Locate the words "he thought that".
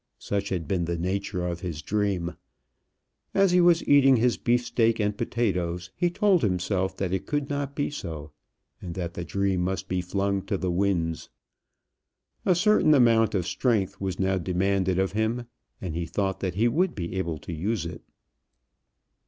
15.93-16.55